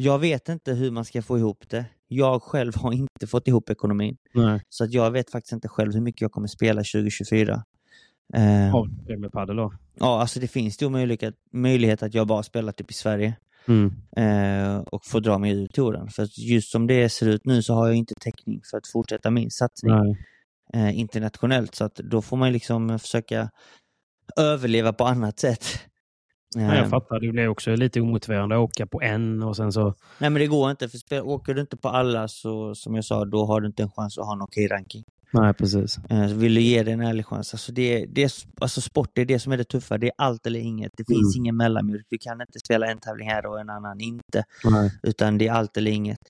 [0.00, 1.84] jag vet inte hur man ska få ihop det.
[2.08, 4.16] Jag själv har inte fått ihop ekonomin.
[4.34, 4.60] Nej.
[4.68, 7.64] Så att jag vet faktiskt inte själv hur mycket jag kommer spela 2024.
[8.34, 9.72] Eh, Av med padel då?
[9.94, 13.36] Ja, alltså det finns stor möjlighet, möjlighet att jag bara spelar typ i Sverige.
[13.68, 13.92] Mm.
[14.16, 16.08] Eh, och får dra mig ur touren.
[16.08, 19.30] För just som det ser ut nu så har jag inte täckning för att fortsätta
[19.30, 20.16] min satsning
[20.74, 21.74] eh, internationellt.
[21.74, 23.50] Så att då får man liksom försöka
[24.36, 25.64] överleva på annat sätt.
[26.54, 27.20] Ja, jag fattar.
[27.20, 29.84] Det blir också lite omotiverande att åka på en och sen så...
[30.18, 30.88] Nej, men det går inte.
[30.88, 33.90] För åker du inte på alla så, som jag sa, då har du inte en
[33.90, 35.04] chans att ha en okej ranking.
[35.32, 35.98] Nej, precis.
[36.10, 37.54] Eh, vill du ge dig en ärlig chans.
[37.54, 39.98] Alltså, det, det, alltså sport är det som är det tuffa.
[39.98, 40.92] Det är allt eller inget.
[40.96, 41.42] Det finns mm.
[41.42, 42.06] ingen mellanmjölk.
[42.10, 44.44] Du kan inte spela en tävling här och en annan inte.
[44.64, 44.92] Nej.
[45.02, 46.20] Utan det är allt eller inget.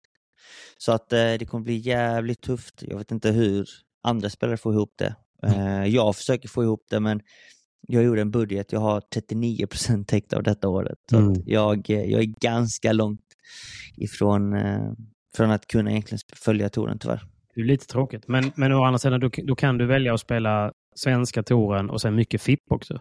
[0.79, 2.83] Så att eh, det kommer bli jävligt tufft.
[2.89, 3.69] Jag vet inte hur
[4.03, 5.15] andra spelare får ihop det.
[5.43, 7.21] Eh, jag försöker få ihop det, men
[7.89, 10.99] jag gjorde en budget, jag har 39 procent täckt av detta året.
[11.11, 11.43] Så mm.
[11.47, 13.21] jag, jag är ganska långt
[13.97, 14.93] ifrån eh,
[15.37, 17.23] från att kunna egentligen följa touren tyvärr.
[17.55, 20.21] Det är lite tråkigt, men, men å andra sidan då, då kan du välja att
[20.21, 23.01] spela svenska touren och sen mycket FIP också.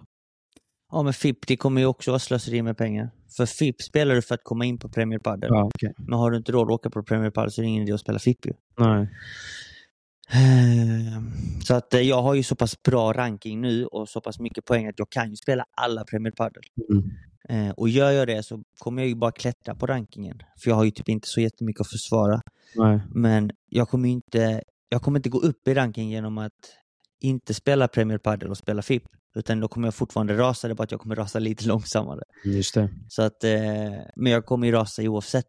[0.91, 3.09] Ja, men FIP det kommer ju också vara slöseri med pengar.
[3.37, 5.49] För FIP spelar du för att komma in på Premier Padel.
[5.53, 5.93] Ja, okay.
[5.97, 7.93] Men har du inte råd att åka på Premier Padel så är det ingen idé
[7.93, 8.53] att spela FIP ju.
[8.77, 9.09] Nej.
[10.31, 11.31] Ehm,
[11.63, 14.65] så att eh, jag har ju så pass bra ranking nu och så pass mycket
[14.65, 16.63] poäng att jag kan ju spela alla Premier Padel.
[16.89, 17.09] Mm.
[17.49, 20.39] Ehm, och gör jag det så kommer jag ju bara klättra på rankingen.
[20.59, 22.41] För jag har ju typ inte så jättemycket att försvara.
[22.75, 22.99] Nej.
[23.09, 26.53] Men jag kommer inte, jag kommer inte gå upp i ranking genom att
[27.21, 29.03] inte spela Premier Padel och spela FIP.
[29.35, 32.23] Utan då kommer jag fortfarande rasa, det bara att jag kommer rasa lite långsammare.
[32.45, 32.89] Just det.
[33.09, 33.51] Så att, eh,
[34.15, 35.45] men jag kommer ju rasa oavsett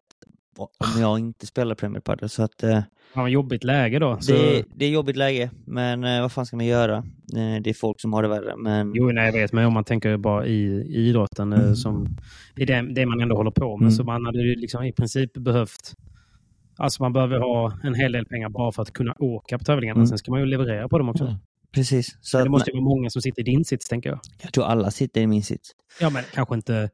[0.57, 2.29] om jag inte spelar Premier Padel.
[2.29, 2.79] Så att, eh,
[3.15, 4.17] Ja, jobbigt läge då.
[4.21, 4.31] Så...
[4.31, 6.97] det, det är jobbigt läge, men eh, vad fan ska man göra?
[6.97, 8.55] Eh, det är folk som har det värre.
[8.57, 8.91] Men...
[8.95, 12.07] Jo, nej, jag vet, men om man tänker bara i, i idrotten, eh, som,
[12.55, 13.91] i det, det man ändå håller på med, Mm.
[13.91, 15.93] så man hade ju liksom i princip behövt
[16.77, 19.97] Alltså man behöver ha en hel del pengar bara för att kunna åka på tävlingarna.
[19.97, 20.07] Mm.
[20.07, 21.23] Sen ska man ju leverera på dem också.
[21.23, 21.35] Mm.
[21.73, 22.17] Precis.
[22.21, 24.19] Så Men att, det måste ju vara många som sitter i din sits, tänker jag.
[24.43, 25.71] Jag tror alla sitter i min sits.
[26.01, 26.89] Ja, men kanske inte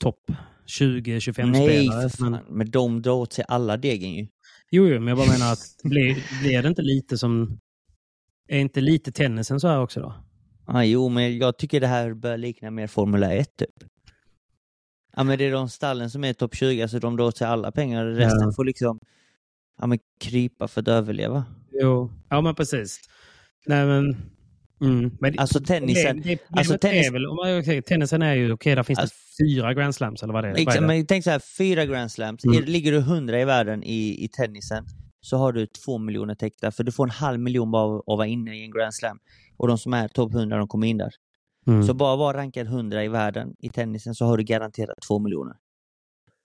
[0.00, 0.30] topp
[0.66, 2.08] 20-25 Nej, spelare.
[2.10, 2.30] fan.
[2.30, 4.26] Men, Men de drar åt sig alla degen ju.
[4.70, 7.58] jo, jo, men jag bara menar att blir, blir det inte lite som...
[8.48, 10.14] Är inte lite tennisen så här också då?
[10.66, 13.68] Ah, jo, men jag tycker det här bör likna mer Formula 1 typ.
[15.16, 17.46] Ja, men det är de stallen som är topp 20, alltså de drar åt sig
[17.46, 18.06] alla pengar.
[18.06, 18.52] Resten Ja.
[18.56, 18.98] får liksom
[19.78, 21.44] ja, men krypa för att överleva.
[21.72, 23.00] Jo, ja men precis.
[23.66, 24.16] Nej men...
[24.82, 25.10] Mm.
[25.20, 28.52] men Alltså tennisen, Det, det, alltså, tennis- är väl, om man, okej, tennisen är ju,
[28.52, 30.74] okej där finns Alltså- det fyra grand slams eller vad det är.
[30.74, 30.80] Det?
[30.80, 32.44] men tänk så här, fyra Grand Slams.
[32.44, 32.64] Mm.
[32.64, 34.84] Ligger du 100 i världen i, i tennisen
[35.20, 38.06] så har du två miljoner täckta, för du får en halv miljon bara av att
[38.06, 39.18] vara inne i en Grand Slam.
[39.56, 41.12] Och de som är topp 100, de kommer in där.
[41.66, 41.82] Mm.
[41.82, 45.54] Så bara vara rankad 100 i världen i tennisen så har du garanterat två miljoner.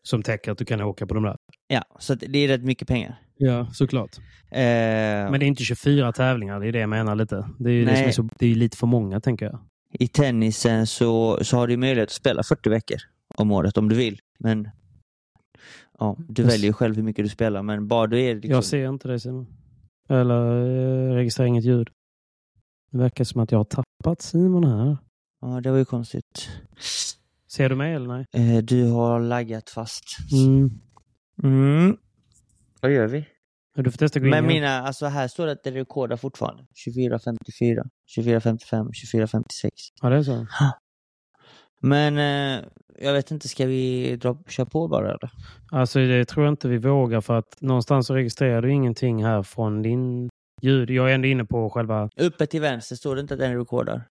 [0.07, 1.37] Som täcker att du kan åka på de där.
[1.67, 3.19] Ja, så det är rätt mycket pengar.
[3.37, 4.17] Ja, såklart.
[4.51, 4.59] Eh,
[5.31, 7.49] Men det är inte 24 tävlingar, det är det jag menar lite.
[7.59, 8.03] Det är det Nej.
[8.03, 9.59] är, så, det är lite för många, tänker jag.
[9.93, 12.97] I tennisen så, så har du möjlighet att spela 40 veckor
[13.35, 14.19] om året om du vill.
[14.39, 14.69] Men
[15.99, 16.53] ja, du Yes.
[16.53, 17.63] väljer ju själv hur mycket du spelar.
[17.63, 19.47] Men bara du är liksom, Jag ser inte det Simon.
[20.09, 20.61] Eller
[21.09, 21.89] eh, registrerar inget ljud.
[22.91, 24.97] Det verkar som att jag har tappat Simon här.
[25.41, 26.49] Ja, det var ju konstigt.
[27.57, 28.25] Ser du mig eller nej?
[28.33, 30.03] Eh, du har laggat fast.
[30.31, 30.69] Mm.
[31.43, 31.97] Mm.
[32.81, 33.25] Vad gör vi?
[33.75, 36.63] Du får testa gå in Men mina, alltså här står det att det rekordar fortfarande.
[36.87, 37.83] 24.54,
[38.17, 39.69] 24.55, 24.56.
[40.01, 40.47] Ja, det är så.
[41.81, 42.65] Men eh,
[42.99, 45.31] jag vet inte, ska vi dra, köra på bara eller?
[45.71, 49.43] Alltså det tror jag inte vi vågar för att någonstans så registrerar du ingenting här
[49.43, 50.29] från din
[50.61, 50.89] ljud.
[50.89, 52.09] Jag är ändå inne på själva...
[52.15, 54.07] Uppe till vänster står det inte att den rekordar.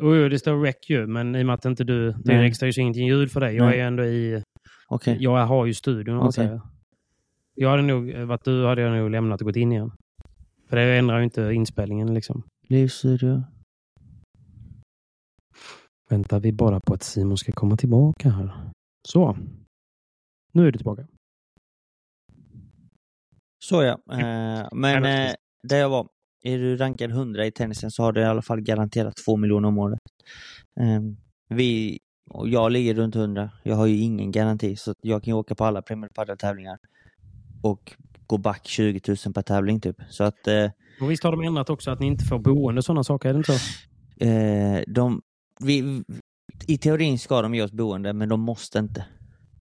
[0.00, 2.12] Jo, det står rec ju, men i och med att inte du...
[2.12, 2.38] Det Nej.
[2.38, 3.56] registrerar ju ingenting ljud för dig.
[3.56, 3.80] Jag Nej.
[3.80, 4.42] är ändå i...
[4.88, 5.16] Okej.
[5.20, 6.60] Jag har ju studion säger.
[7.54, 9.92] Jag hade nog, varit du hade jag nog lämnat och gått in igen.
[10.68, 12.42] För det ändrar ju inte inspelningen liksom.
[12.68, 13.42] Livsstudio.
[16.10, 18.70] Väntar vi bara på att Simon ska komma tillbaka här.
[19.08, 19.36] Så.
[20.52, 21.06] Nu är du tillbaka.
[23.64, 23.98] Så ja.
[24.12, 25.32] Eh, men eh,
[25.62, 26.08] där jag var,
[26.42, 29.68] är du rankad 100 i tennisen så har du i alla fall garanterat 2 miljoner
[29.68, 30.00] om året.
[30.80, 31.00] Eh,
[31.48, 31.98] vi,
[32.30, 33.50] och jag ligger runt 100.
[33.62, 36.78] Jag har ju ingen garanti så jag kan ju åka på alla Premier Padel-tävlingar
[37.62, 37.92] och
[38.26, 39.96] gå back 20 000 per tävling typ.
[40.10, 40.70] Så att eh,
[41.00, 43.32] Och visst har de ändrat också att ni inte får boende och sådana saker, är
[43.32, 44.24] det inte så?
[44.24, 45.22] eh, de,
[45.60, 46.02] vi,
[46.66, 49.04] i teorin ska de ge oss boende men de måste inte.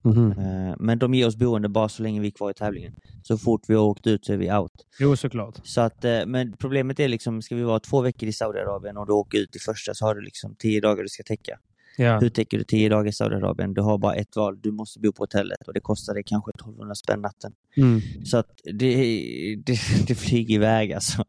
[0.07, 2.95] Eh, men de ger oss boende bara så länge vi är kvar i tävlingen.
[3.23, 4.73] Så fort vi har åkt ut så är vi out.
[4.99, 5.61] Jo, såklart.
[5.65, 9.07] Så att, eh, men problemet är liksom, ska vi vara två veckor i Saudiarabien och
[9.07, 11.59] du åker ut i första så har du liksom tio dagar du ska täcka.
[11.97, 12.19] Ja.
[12.19, 13.75] Hur täcker du tio dagar i Saudiarabien?
[13.75, 16.51] Du har bara ett val, du måste bo på hotellet och det kostar dig kanske
[16.51, 17.53] 1200 spänn natten.
[17.77, 18.01] Mm.
[18.25, 18.95] Så att det,
[19.67, 21.25] det, det flyger iväg alltså.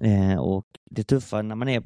[0.00, 1.82] Eh, och det tuffa när man är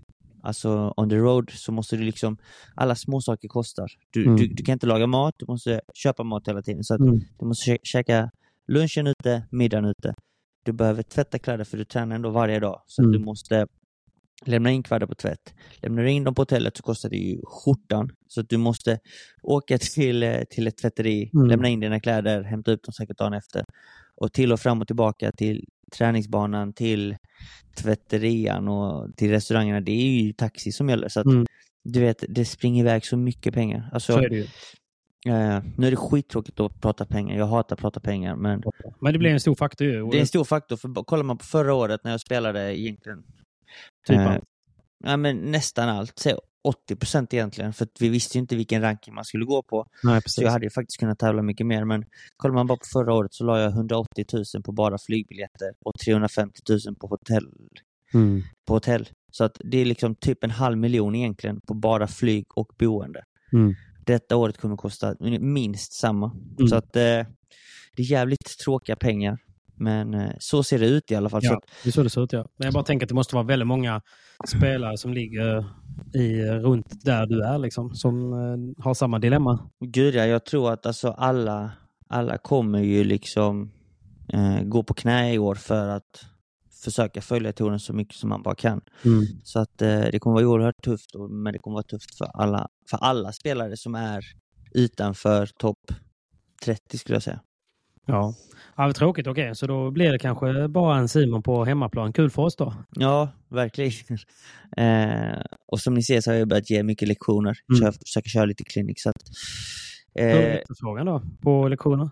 [0.47, 2.37] alltså on the road så måste du liksom,
[2.75, 3.87] alla småsaker kostar.
[4.13, 4.37] Du, Mm.
[4.37, 6.85] du, du kan inte laga mat, du måste köpa mat hela tiden.
[6.85, 7.21] Så att Mm.
[7.39, 8.31] du måste kä- käka
[8.69, 10.15] lunchen ute, middagen ute.
[10.65, 12.83] Du behöver tvätta kläder för du tränar ändå varje dag.
[12.87, 13.13] Så Mm.
[13.13, 13.67] du måste
[14.47, 15.55] lämna in kläder på tvätt.
[15.83, 18.11] Lämnar du in dem på hotellet så kostar det ju skjortan.
[18.29, 18.99] Så att du måste
[19.43, 21.47] åka till, eh, till ett tvätteri, Mm.
[21.47, 23.65] lämna in dina kläder, hämta upp dem säkert dagen efter.
[24.21, 27.17] Och till och fram och tillbaka till träningsbanan, till
[27.77, 29.81] tvätterian och till restaurangerna.
[29.81, 31.09] Det är ju taxi som gäller.
[31.09, 31.47] Så att, Mm.
[31.85, 33.91] du vet, det springer iväg så mycket pengar.
[33.93, 34.47] Alltså, Så är det ju.
[35.33, 37.37] Eh, nu är det skittråkigt att prata pengar.
[37.39, 38.37] Jag hatar att prata pengar.
[38.37, 38.63] Men
[39.01, 40.11] Men det blir en stor faktor ju.
[40.11, 40.77] det är en stor faktor.
[40.77, 43.25] För kollar man på förra året när jag spelade egentligen.
[44.07, 44.37] Typ eh,
[45.05, 46.19] ja, men nästan allt.
[46.19, 46.35] Säg
[46.67, 47.73] 80 procent egentligen.
[47.73, 49.87] För vi visste ju inte vilken ranking man skulle gå på.
[50.03, 51.85] Nej, Så jag hade ju faktiskt kunnat tävla mycket mer.
[51.85, 52.05] Men
[52.37, 55.95] kollar man bara på förra året så la jag 180 000 på bara flygbiljetter och
[56.05, 57.49] 350 000 på hotell.
[58.15, 58.43] Mm.
[58.67, 59.09] På hotell.
[59.33, 63.25] Så att det är liksom typ en halv miljon egentligen på bara flyg och boende.
[63.53, 63.75] Mm.
[64.05, 66.31] Detta året kommer kosta minst samma.
[66.59, 66.69] Mm.
[66.69, 67.27] Så att eh,
[67.97, 69.39] det är jävligt tråkiga pengar.
[69.77, 71.41] Men eh, så ser det ut i alla fall.
[71.45, 72.47] Ja, det är så det ser ut ja.
[72.57, 74.03] Men jag bara tänker att det måste vara väldigt många
[74.49, 75.65] spelare som ligger
[76.15, 77.95] i, runt där du är liksom.
[77.95, 79.71] Som eh, har samma dilemma.
[79.81, 81.73] gud ja, jag tror att alltså alla,
[82.09, 83.73] alla kommer ju liksom
[84.33, 86.27] eh, gå på knä i år för att
[86.85, 88.81] försöka följa touren så mycket som man bara kan.
[89.05, 89.25] Mm.
[89.45, 92.69] Så att eh, det kommer vara oerhört tufft, men det kommer vara tufft för alla,
[92.91, 94.25] för alla spelare som är
[94.75, 95.93] utanför topp
[96.65, 97.41] 30 skulle jag säga.
[98.07, 98.35] Ja,
[98.77, 99.27] ja tråkigt.
[99.27, 99.55] Okej, okay.
[99.55, 102.13] så då blir det kanske bara en Simon på hemmaplan.
[102.13, 102.75] Kul för oss då.
[102.91, 103.93] Ja, verkligen.
[104.77, 105.41] Eh,
[105.73, 107.57] och som ni ser så har jag börjat ge mycket lektioner.
[107.71, 107.81] Mm.
[107.81, 109.01] Kör, försöker köra lite klinik.
[109.01, 109.23] Så att,
[110.19, 112.11] eh, Hur är efterfrågan då på lektioner?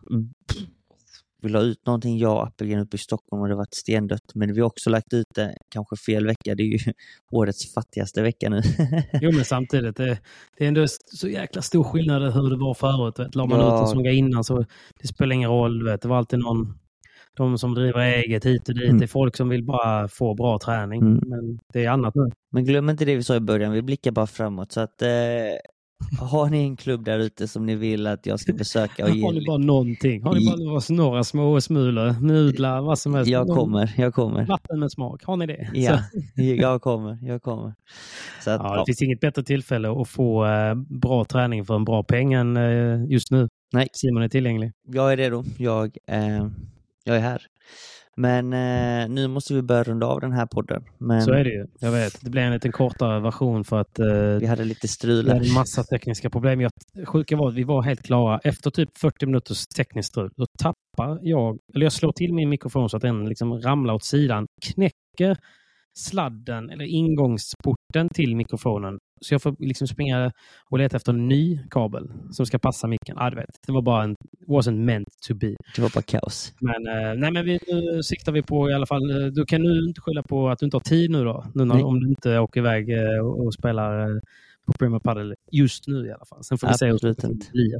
[1.45, 4.35] Mm vi la ut någonting, jag och Appelgren uppe i Stockholm och det varit stendött.
[4.35, 6.55] Men vi har också lagt ut det kanske fel vecka.
[6.55, 6.79] Det är ju
[7.33, 8.63] årets fattigaste vecka nu.
[9.21, 10.19] jo, men samtidigt, det,
[10.59, 13.19] det är ändå så jäkla stor skillnad hur det var förut.
[13.19, 13.35] Vet.
[13.35, 13.77] La man ja.
[13.77, 14.65] ut en sån innan så
[15.01, 15.85] det spelar ingen roll.
[15.85, 16.03] Vet.
[16.03, 16.79] Det var alltid någon
[17.37, 18.85] de som driver eget hit och dit.
[18.85, 18.99] Mm.
[18.99, 21.01] Det är folk som vill bara få bra träning.
[21.01, 21.21] Mm.
[21.27, 22.31] Men det är annat nu.
[22.51, 24.73] Men glöm inte det vi sa i början, vi blickar bara framåt.
[24.73, 25.09] Så att eh,
[26.21, 29.05] har ni en klubb där ute som ni vill att jag ska besöka?
[29.05, 29.23] Och ge...
[29.23, 30.23] Har ni bara någonting?
[30.23, 33.31] Har ni bara några små smulor, nudlar, vad som helst?
[33.31, 34.47] Jag kommer, jag kommer.
[34.47, 35.71] Vatten med smak, har ni det?
[35.75, 35.99] Ja,
[36.35, 37.75] jag kommer, jag kommer.
[38.45, 38.85] Så att, ja, det ja.
[38.87, 43.05] finns inget bättre tillfälle att få eh, bra träning för en bra peng än eh,
[43.09, 43.49] just nu.
[43.73, 43.89] Nej.
[43.93, 44.73] Simon är tillgänglig.
[44.87, 45.45] Jag är redo.
[45.59, 46.49] Jag, eh,
[47.05, 47.43] jag är här.
[48.17, 50.85] Men eh, nu måste vi börja runda av den här podden.
[50.99, 51.23] Men...
[51.23, 51.67] Så är det ju.
[51.81, 52.25] Jag vet.
[52.25, 54.07] Det blir en lite kortare version för att eh,
[54.41, 55.25] vi hade lite strul.
[55.25, 56.61] Vi hade en massa tekniska problem.
[56.61, 56.73] Jag,
[57.05, 58.41] sjuka var att vi var helt klara.
[58.45, 62.91] Efter typ 40 minuters tekniskt strul, då tappar jag, eller jag slår till min mikrofon
[62.91, 65.37] så att den liksom ramlar åt sidan, knäcker
[65.99, 68.99] sladden eller ingångsporten till mikrofonen.
[69.21, 70.33] Så jag får liksom springa
[70.71, 73.19] och leta efter en ny kabel som ska passa micken.
[73.19, 74.17] Ah, vet, det var bara en,
[74.49, 75.55] wasn't meant to be.
[75.77, 76.53] Det var bara kaos.
[76.61, 79.63] Men, eh, nej, men vi, nu siktar vi på i alla fall, eh, du kan
[79.63, 82.09] nu inte skylla på att du inte har tid nu då, nu när, om du
[82.09, 84.21] inte åker iväg eh, och, och spelar
[84.67, 86.45] på Premier Padel just nu i alla fall.
[86.45, 87.75] Sen får vi Absolut se hur det blir.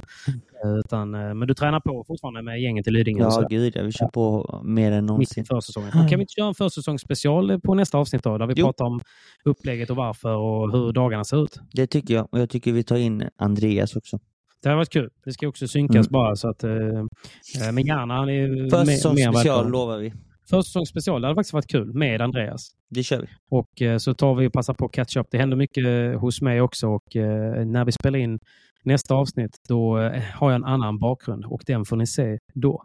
[0.63, 3.23] Eh, utan, eh, men du tränar på fortfarande med gänget i Lidingö?
[3.23, 3.83] Ja, gud ja.
[3.83, 5.41] Vi kör på mer än någonsin.
[5.41, 5.91] Mitt försäsongen.
[5.91, 8.37] Kan vi inte köra en försäsongsspecial på nästa avsnitt då?
[8.37, 8.65] Där vi jo.
[8.65, 9.01] pratar om
[9.45, 11.59] upplägget och varför och hur dagarna ser ut.
[11.73, 12.27] Det tycker jag.
[12.31, 14.19] Och jag tycker vi tar in Andreas också.
[14.63, 15.09] Det har varit kul.
[15.25, 16.11] Det ska också synkas mm.
[16.11, 16.63] bara så att...
[17.73, 18.25] Men gärna.
[18.69, 20.13] Försäsongsspecial lovar vi.
[20.49, 22.71] Försäsongsspecial, det hade faktiskt varit kul med Andreas.
[22.89, 23.27] Det kör vi.
[23.49, 25.27] Och eh, så tar vi och passar på att catch up.
[25.31, 28.39] Det händer mycket eh, hos mig också och eh, när vi spelar in
[28.83, 29.97] nästa avsnitt då
[30.33, 32.83] har jag en annan bakgrund och den får ni se då.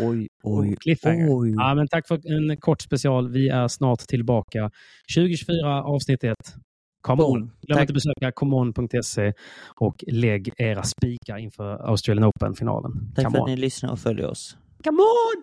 [0.00, 1.54] Oj, oj, oj.
[1.56, 3.30] Ja, men tack för en kort special.
[3.30, 4.70] Vi är snart tillbaka.
[5.16, 6.36] 2024 avsnitt 1.
[7.02, 7.50] Come on!
[7.62, 9.32] Glöm inte besöka comeon.se
[9.74, 13.12] och lägg era spikar inför Australian Open-finalen.
[13.14, 13.44] Tack Come för on.
[13.44, 14.56] att ni lyssnar och följer oss.
[14.84, 15.42] Come on!